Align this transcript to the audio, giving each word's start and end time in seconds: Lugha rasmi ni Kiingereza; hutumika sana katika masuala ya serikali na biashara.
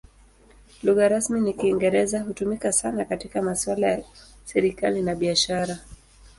Lugha 0.83 1.09
rasmi 1.09 1.41
ni 1.41 1.53
Kiingereza; 1.53 2.19
hutumika 2.19 2.71
sana 2.71 3.05
katika 3.05 3.41
masuala 3.41 3.87
ya 3.87 4.03
serikali 4.45 5.01
na 5.01 5.15
biashara. 5.15 5.79